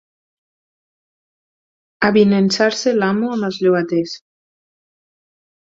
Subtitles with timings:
[2.09, 4.15] Avinençar-se l'amo amb els llogaters.